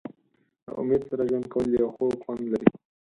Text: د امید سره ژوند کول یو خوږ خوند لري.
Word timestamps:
د 0.65 0.67
امید 0.81 1.01
سره 1.09 1.23
ژوند 1.29 1.45
کول 1.53 1.67
یو 1.79 1.89
خوږ 1.95 2.13
خوند 2.23 2.43
لري. 2.53 2.69